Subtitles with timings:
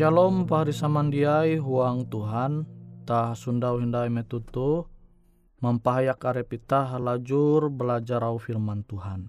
[0.00, 2.64] Shalom pahari samandiai huang Tuhan
[3.04, 4.88] tah sundau hindai metutu
[5.60, 9.28] mempahayak arepita halajur belajar au firman Tuhan.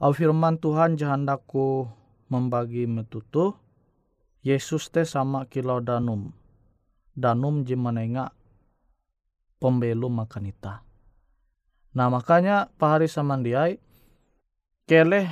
[0.00, 1.84] Au firman Tuhan jahandaku
[2.32, 3.52] membagi metutu
[4.40, 6.32] Yesus te sama kilau danum.
[7.12, 8.32] Danum jimanenga
[9.60, 10.88] pembelu makanita.
[12.00, 13.76] Nah makanya pahari samandiai
[14.88, 15.28] keleh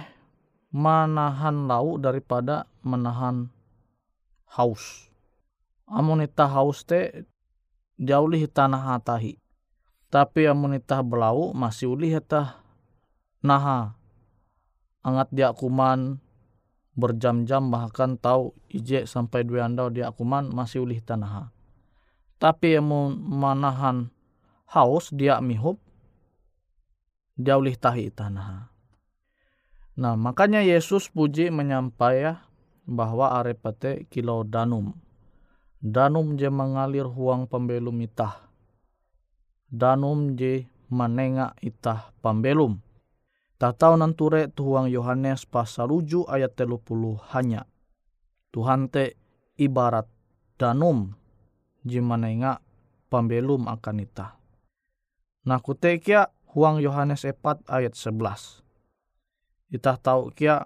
[0.69, 3.57] manahan lau daripada menahan
[4.55, 5.13] haus.
[5.89, 7.27] Amunita haus te
[7.99, 9.37] diaulih tanah hatahi.
[10.09, 12.65] Tapi amunita belau masih ulih heta
[13.45, 13.97] naha.
[15.05, 16.21] Angat dia kuman
[16.99, 21.53] berjam-jam bahkan tahu ije sampai dua andau dia kuman masih ulih tanah.
[22.41, 24.11] Tapi amun manahan
[24.73, 25.79] haus dia mihup
[27.39, 28.75] dia ulih tahi tanah.
[29.99, 32.48] Nah, makanya Yesus puji menyampaikan
[32.89, 34.97] bahwa arepate kilau danum.
[35.79, 38.49] Danum je mengalir huang pembelum itah.
[39.69, 42.81] Danum je menengak itah pembelum.
[43.61, 47.69] Tak tahu nanture tuhuang Yohanes pasal uju ayat puluh hanya.
[48.49, 49.21] Tuhan te
[49.61, 50.09] ibarat
[50.57, 51.13] danum
[51.85, 52.65] je menengak
[53.13, 54.41] pembelum akan itah.
[55.45, 58.65] Nah kutekia huang Yohanes 4 ayat 11
[59.69, 60.65] kita tahu kia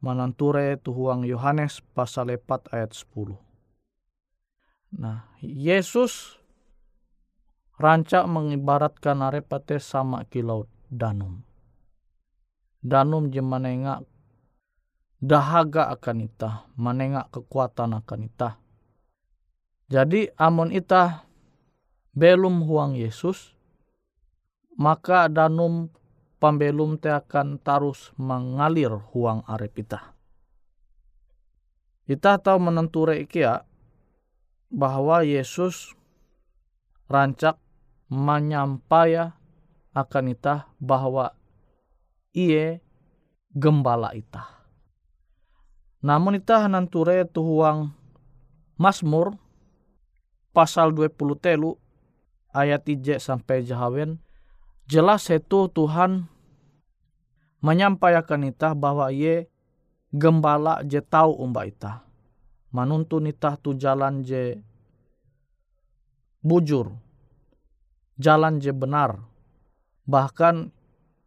[0.00, 3.36] mananture tuhuang Yohanes pasal 4 ayat 10.
[4.96, 6.40] Nah, Yesus
[7.76, 11.44] rancak mengibaratkan arepate sama kilau danum.
[12.80, 14.06] Danum je menengak
[15.18, 18.50] dahaga akan ita, menengak kekuatan akan ita.
[19.90, 21.26] Jadi amon ita
[22.16, 23.54] belum huang Yesus,
[24.78, 25.92] maka danum
[26.36, 30.16] pambelum te akan terus mengalir huang arep ita.
[32.06, 33.66] Ita tahu menenture ikia
[34.70, 35.96] bahwa Yesus
[37.10, 37.58] rancak
[38.06, 39.34] menyampaya
[39.90, 41.34] akan ita bahwa
[42.30, 42.84] iye
[43.50, 44.46] gembala ita.
[46.04, 47.90] Namun ita nanture tuhuang
[48.76, 49.40] Mazmur
[50.52, 51.80] pasal 20 telu
[52.52, 54.20] ayat 3 sampai jahawen
[54.86, 56.30] jelas itu Tuhan
[57.60, 59.50] menyampaikan ita bahwa ye
[60.14, 62.06] gembala je tahu umba ita.
[62.70, 64.58] Manuntun ita tu jalan je
[66.46, 66.94] bujur.
[68.16, 69.20] Jalan je benar.
[70.06, 70.70] Bahkan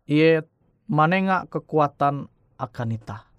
[0.08, 0.42] ye
[0.90, 3.30] menengah kekuatan akan ita.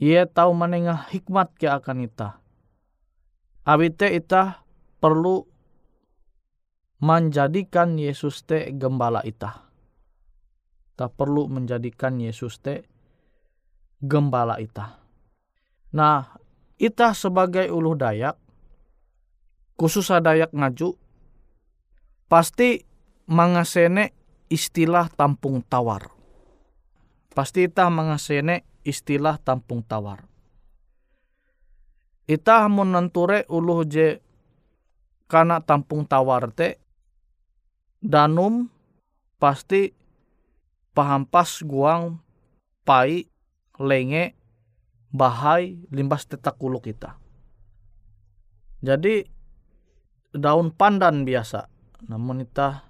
[0.00, 2.40] Ye tahu menengah hikmat ke akan ita.
[3.68, 4.64] Abite ita
[4.98, 5.44] perlu
[7.00, 9.64] menjadikan Yesus te gembala ita.
[11.00, 12.84] Tak perlu menjadikan Yesus te
[14.04, 15.00] gembala ita.
[15.96, 16.36] Nah,
[16.76, 18.36] ita sebagai ulu Dayak,
[19.80, 21.00] khusus Dayak ngaju,
[22.28, 22.84] pasti
[23.32, 24.12] mengasene
[24.52, 26.12] istilah tampung tawar.
[27.32, 30.28] Pasti ita mengasene istilah tampung tawar.
[32.28, 34.20] Ita menenture ulu je
[35.30, 36.89] karena tampung tawar te
[38.00, 38.72] danum
[39.36, 39.92] pasti
[40.96, 42.20] pahampas guang
[42.84, 43.28] pai
[43.80, 44.36] lenge
[45.12, 47.16] bahai limbas tetak kuluk kita.
[48.80, 49.24] Jadi
[50.32, 51.68] daun pandan biasa,
[52.08, 52.88] namun kita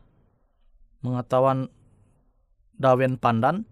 [1.03, 1.67] mengetahuan
[2.79, 3.67] daun pandan.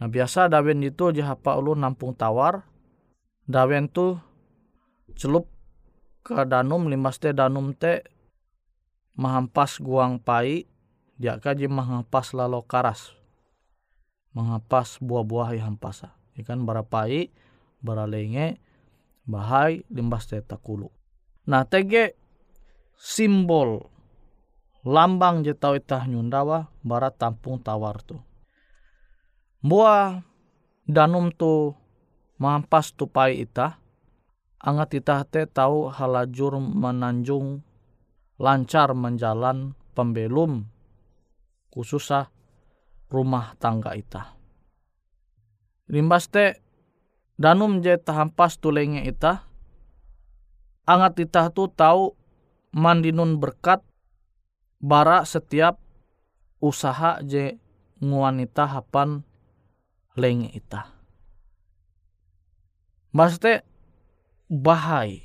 [0.00, 2.64] Nah biasa daun itu jahapa ulu nampung tawar.
[3.44, 4.16] Daun tu
[5.14, 5.52] celup
[6.24, 8.13] ke danum limbas te danum te
[9.14, 10.66] mahampas guang pai
[11.14, 13.14] dia kaji mahampas lalu karas.
[14.34, 16.18] Menghampas buah-buah yang hampasa.
[16.34, 17.30] Ikan barapai
[17.78, 18.58] baralenge
[19.22, 20.90] bahai limbas teta kulu.
[21.46, 22.18] Nah tege
[22.98, 23.86] simbol.
[24.84, 28.20] Lambang je tau itah nyundawa bara tampung tawar tu.
[29.64, 30.20] Buah
[30.84, 31.72] danum tu
[32.36, 33.78] mahampas tu pai itah.
[34.60, 37.62] Angat itah te tau halajur menanjung
[38.38, 40.66] lancar menjalan pembelum
[41.70, 42.30] khususah
[43.10, 44.34] rumah tangga ita.
[45.90, 46.58] Limbas te
[47.38, 49.42] danum je tahampas tulenge ita
[50.84, 52.12] angat ita tu tahu
[52.70, 53.80] mandinun berkat
[54.78, 55.80] bara setiap
[56.60, 57.56] usaha je
[58.04, 59.24] nguanita hapan
[60.14, 60.92] lenge ita.
[63.14, 63.64] Mas te
[64.50, 65.23] bahai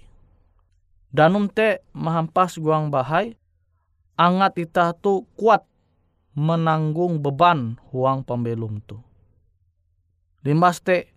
[1.10, 3.34] Danum te mahampas guang bahai,
[4.14, 5.66] angat ita tu kuat
[6.38, 9.02] menanggung beban huang pembelum tu.
[10.46, 11.10] Limbas te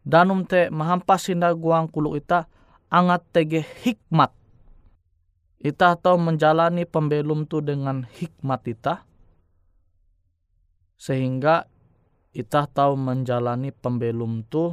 [0.00, 2.48] danum te mahampas sinda guang kuluk ita
[2.88, 4.32] angat tege hikmat.
[5.60, 9.04] Ita tahu menjalani pembelum tu dengan hikmat ita.
[10.96, 11.68] Sehingga
[12.32, 14.72] ita tahu menjalani pembelum tu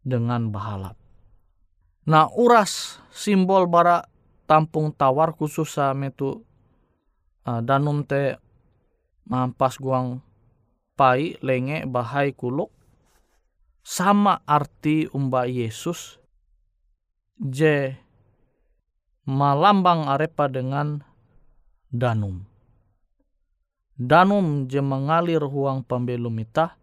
[0.00, 1.03] dengan bahalap.
[2.04, 4.04] Nah uras simbol bara
[4.44, 6.44] tampung tawar khusus sa metu
[7.48, 8.36] uh, danum te
[9.24, 10.20] mampas guang
[10.94, 12.68] pai lenge bahai kuluk
[13.80, 16.20] sama arti umba Yesus
[17.40, 17.96] je
[19.24, 21.00] malambang arepa dengan
[21.88, 22.44] danum.
[23.94, 26.74] Danum je mengalir huang pembelum itah,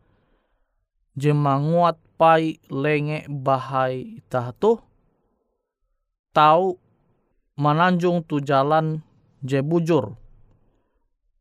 [1.14, 4.80] je menguat pai lenge bahai itah tuh,
[6.32, 6.76] tahu
[7.56, 9.04] menanjung tu jalan
[9.44, 10.16] je bujur.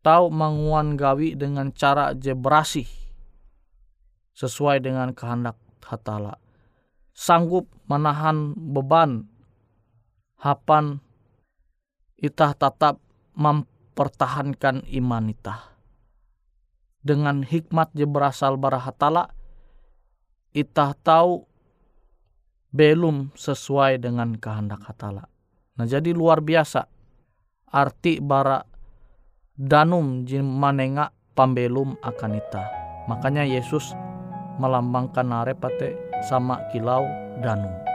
[0.01, 2.89] Tahu menguan gawi dengan cara je berasih.
[4.41, 6.41] sesuai dengan kehendak hatala.
[7.13, 9.29] Sanggup menahan beban
[10.41, 11.05] hapan
[12.17, 12.97] itah tetap
[13.37, 15.77] mempertahankan iman itah.
[17.05, 19.29] Dengan hikmat je berasal bara hatala,
[20.57, 21.50] itah tahu
[22.71, 25.27] belum sesuai dengan kehendak hatala.
[25.79, 26.87] Nah jadi luar biasa
[27.71, 28.63] arti bara
[29.55, 32.65] danum jin manenga pambelum akan ita.
[33.11, 33.95] Makanya Yesus
[34.63, 35.97] melambangkan narepate
[36.29, 37.03] sama kilau
[37.43, 37.90] danum.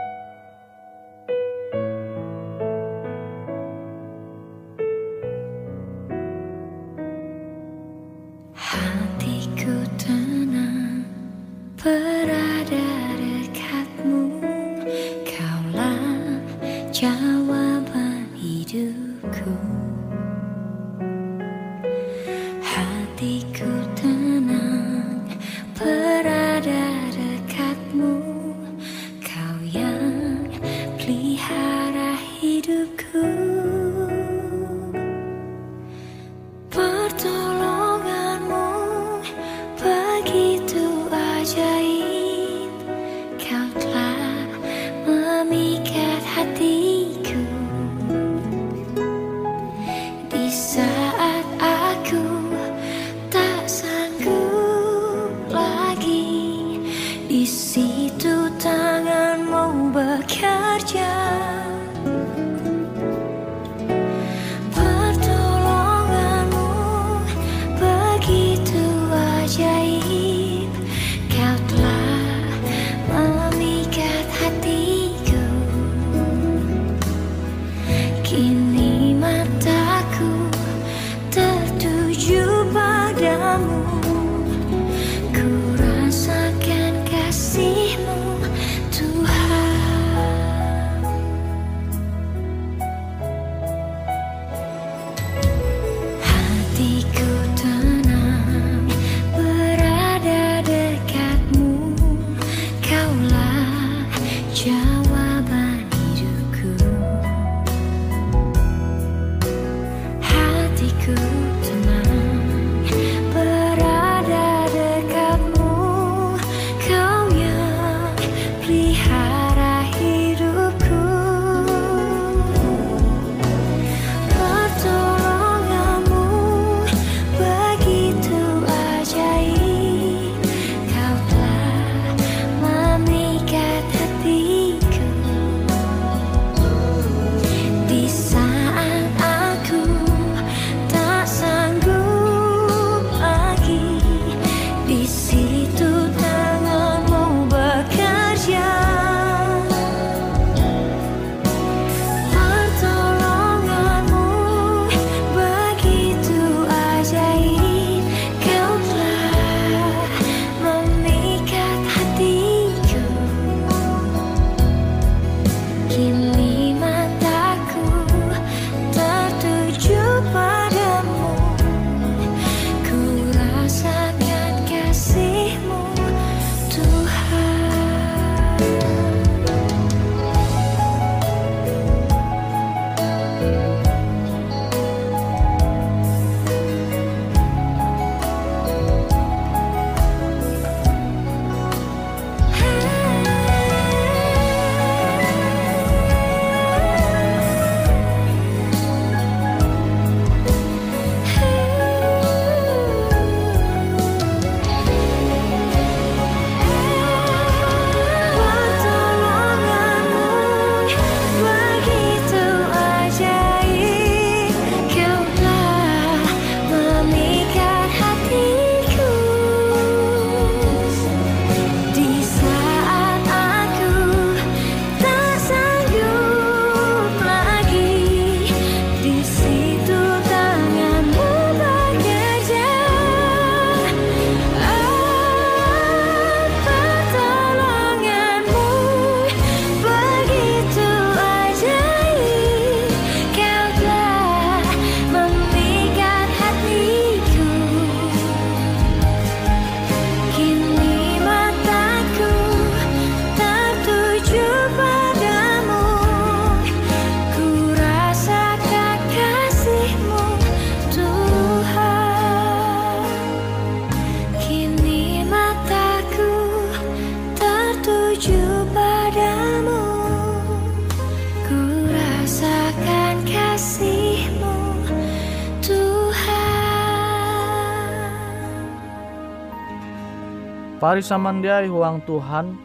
[280.96, 282.56] Pari samandiai huang Tuhan,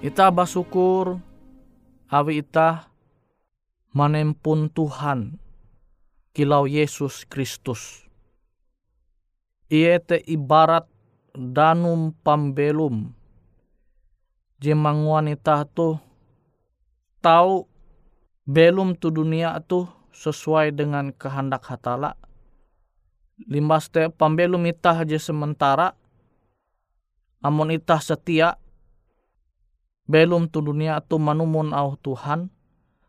[0.00, 1.20] ita basyukur
[2.08, 2.88] awi ita
[3.92, 5.36] manempun Tuhan
[6.32, 8.08] kilau Yesus Kristus.
[9.68, 10.88] Ie te ibarat
[11.36, 13.12] danum pambelum.
[14.56, 16.00] Jemanguan ita tu
[17.20, 17.68] tahu
[18.48, 19.84] belum tu dunia tu
[20.16, 22.16] sesuai dengan kehendak hatala.
[23.36, 25.92] Limbas te pambelum ita aja sementara
[27.44, 28.56] amun itah setia.
[30.08, 32.48] Belum tu dunia tu manumun au Tuhan.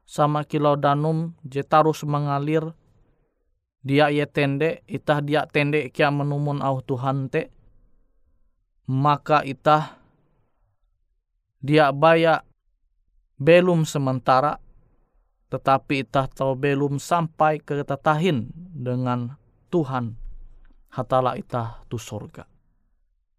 [0.05, 2.75] Sama kilau danum je tarus mengalir.
[3.81, 7.49] Dia ye tende itah dia tende kia menumun au Tuhan te.
[8.85, 9.97] Maka itah
[11.63, 12.45] dia baya
[13.41, 14.61] belum sementara
[15.49, 19.39] tetapi itah tahu belum sampai ke tetahin dengan
[19.73, 20.19] Tuhan.
[20.93, 22.54] Hatala itah tu surga.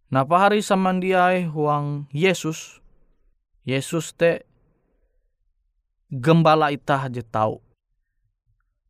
[0.07, 2.79] Nah pahari samandiai huang Yesus,
[3.67, 4.47] Yesus te
[6.15, 7.59] gembala itah je tau.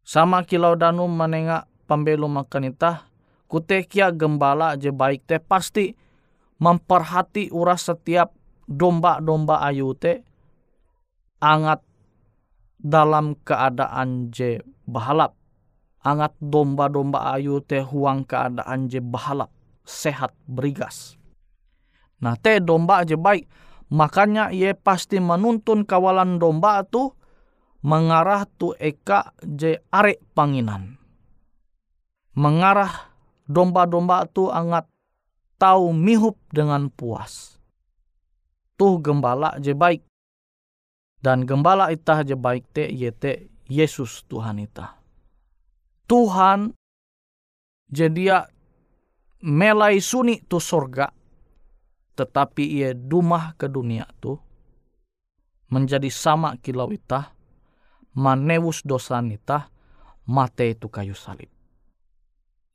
[0.04, 3.08] Sama kilau danum menengak pembelu makan itah,
[3.48, 5.96] kutekia gembala je baik te pasti
[6.60, 8.36] memperhati uras setiap
[8.68, 10.20] domba-domba ayu te
[11.40, 11.80] angat
[12.76, 15.32] dalam keadaan je bahalap.
[16.04, 19.55] Angat domba-domba ayu te huang keadaan je bahalap
[19.86, 21.14] sehat berigas.
[22.20, 23.46] Nah te domba aja baik,
[23.94, 27.14] makanya ia pasti menuntun kawalan domba tu
[27.86, 30.98] mengarah tu eka je arek panginan.
[32.36, 33.14] Mengarah
[33.46, 34.90] domba-domba tu angat
[35.56, 37.56] tahu mihup dengan puas.
[38.76, 40.04] Tuh gembala je baik.
[41.22, 45.00] Dan gembala itah je baik te yete Yesus Tuhan itah.
[46.06, 46.76] Tuhan
[47.88, 48.46] jadi
[49.44, 51.12] melai suni tu sorga,
[52.16, 54.40] tetapi ia dumah ke dunia tu,
[55.68, 57.36] menjadi sama kilau itah,
[58.16, 59.68] manewus dosa nita,
[60.24, 61.50] mate itu kayu salib.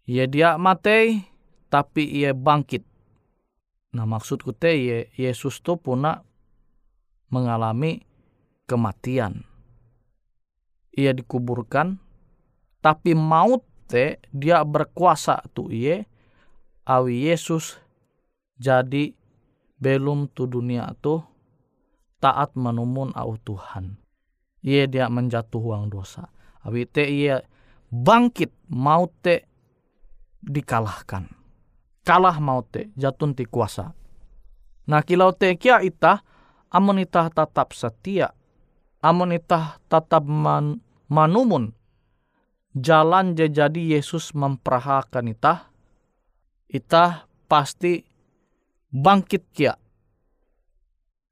[0.06, 1.26] Ia dia mate,
[1.71, 2.84] tapi ia bangkit.
[3.95, 6.21] Nah maksudku te ia Yesus tu puna
[7.32, 8.04] mengalami
[8.67, 9.47] kematian.
[10.91, 11.95] Ia dikuburkan,
[12.84, 16.04] tapi maut te dia berkuasa tu ia
[16.91, 17.80] awi Yesus
[18.60, 19.15] jadi
[19.80, 21.23] belum tu dunia tu
[22.19, 23.97] taat menumun au Tuhan.
[24.62, 26.30] Ia dia menjatuh uang dosa.
[26.62, 27.41] Awi te ia
[27.89, 29.49] bangkit mau te
[30.43, 31.25] dikalahkan.
[32.06, 33.89] Kalah mau te jatun ti kuasa.
[34.86, 36.21] Nah kilau te kia ita
[36.69, 38.30] amun ita tetap setia.
[39.01, 40.77] Amun ita tetap man,
[41.10, 41.73] manumun
[42.77, 45.70] jalan jadi Yesus memperahakan ita
[46.71, 48.07] ita pasti
[48.95, 49.75] bangkit kia.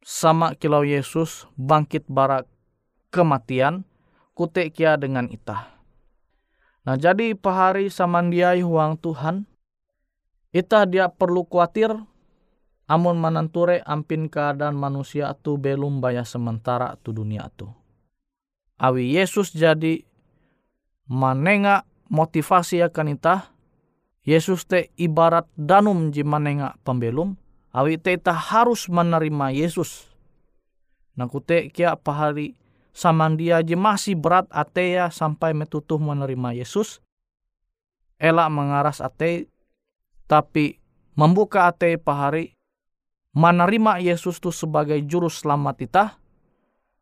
[0.04, 2.44] Sama kilau Yesus bangkit barak
[3.08, 3.88] kematian,
[4.36, 5.80] kute kia dengan ita.
[6.84, 9.48] Nah jadi pahari samandiai huang Tuhan,
[10.52, 11.96] ita dia perlu khawatir
[12.90, 17.70] amun mananture ampin keadaan manusia tu belum bayar sementara tu dunia tu.
[18.80, 20.02] Awi Yesus jadi
[21.06, 23.52] manenga motivasi akan ita
[24.30, 27.34] Yesus te ibarat danum jimanenga pembelum,
[27.74, 30.06] awi te ta harus menerima Yesus.
[31.18, 32.54] Nakute kia pahari
[32.94, 37.02] samandia je masih berat ateya sampai metutuh menerima Yesus.
[38.22, 39.50] Elak mengaras ate,
[40.30, 40.78] tapi
[41.18, 42.54] membuka ate pahari
[43.34, 46.06] menerima Yesus tu sebagai juru selamat ita,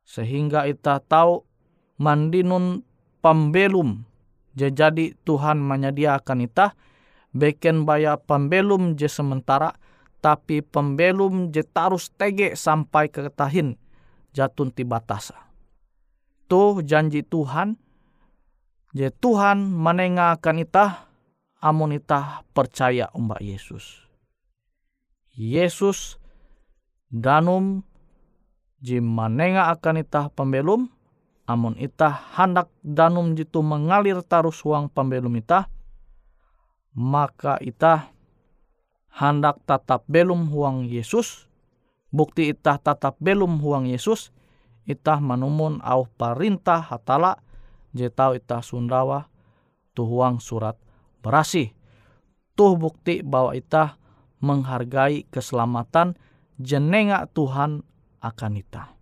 [0.08, 1.44] sehingga ita tahu
[2.00, 2.88] mandinun
[3.20, 4.08] pembelum
[4.56, 6.72] jadi Tuhan menyediakan ita
[7.36, 9.76] beken baya pembelum je sementara
[10.24, 13.78] tapi pembelum je tarus tege sampai ke tahin
[14.36, 15.50] jatun ti batasa.
[16.48, 17.76] Tuh janji Tuhan,
[18.96, 21.08] je Tuhan menengakan itah
[21.60, 24.06] amun itah percaya umbak Yesus.
[25.38, 26.18] Yesus
[27.12, 27.86] danum
[28.82, 30.90] je manenga akan itah pembelum,
[31.46, 35.70] amun itah hendak danum jitu mengalir tarus uang pembelum itah,
[36.98, 38.10] maka ita
[39.14, 41.46] hendak tatap belum huang Yesus,
[42.10, 44.34] bukti ita tatap belum huang Yesus,
[44.90, 47.38] ita menumun au perintah hatala,
[47.94, 49.30] jetau ita sundawa
[49.94, 50.74] tuhuang surat
[51.22, 51.70] berasih.
[52.58, 54.02] Tuh bukti bahwa ita
[54.42, 56.18] menghargai keselamatan
[56.58, 57.86] jenenga Tuhan
[58.26, 58.97] akan ita.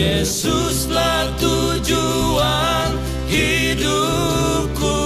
[0.00, 2.96] Yesuslah tujuan
[3.28, 4.96] hidupku.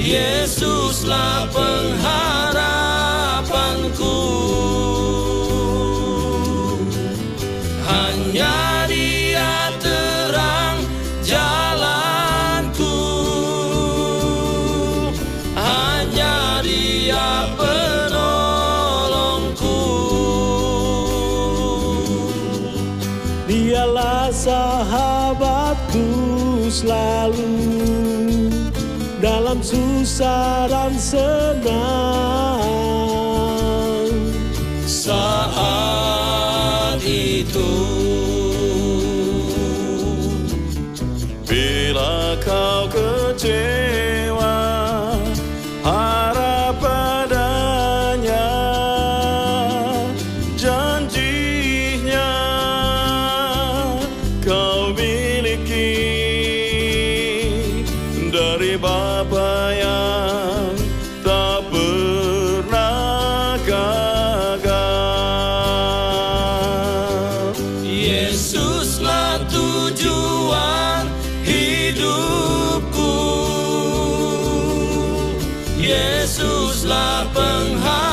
[0.00, 4.16] Yesuslah pengharapanku.
[7.84, 10.80] Hanya dia terang
[11.20, 12.96] jalanku.
[15.52, 17.52] Hanya dia
[26.70, 27.50] selalu
[29.18, 32.62] dalam susah dan senang.
[34.86, 36.09] saat
[76.90, 78.09] Yesuslah pengharapanku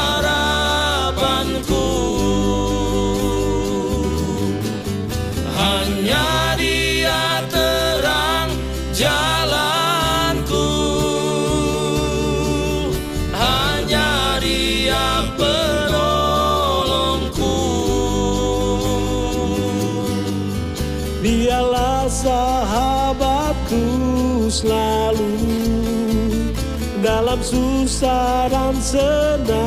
[27.98, 29.67] dalam susah dan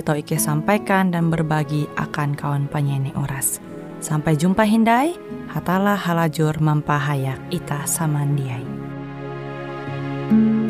[0.00, 3.60] tau Ike sampaikan dan berbagi akan kawan penyanyi Uras.
[4.00, 5.12] Sampai jumpa Hindai,
[5.52, 8.64] hatalah halajur mampahayak ita samandiai.
[10.32, 10.61] Tarik aku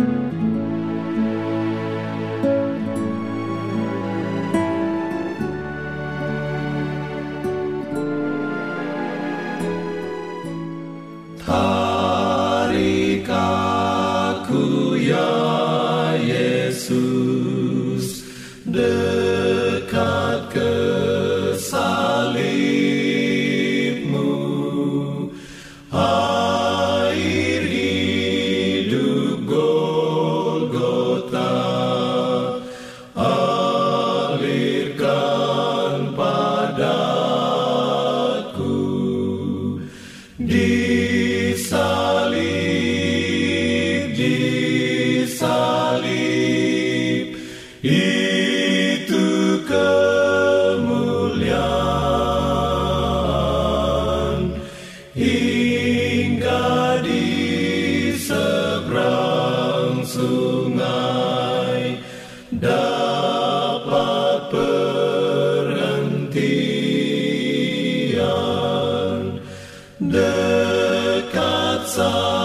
[70.12, 72.41] de Katza.